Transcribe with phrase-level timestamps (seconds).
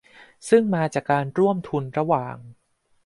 [0.49, 2.35] ซึ่งมาจากการร่วมทุนระหว่าง